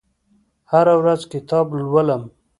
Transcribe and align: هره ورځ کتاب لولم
هره 0.71 0.93
ورځ 1.01 1.21
کتاب 1.33 1.65
لولم 1.79 2.23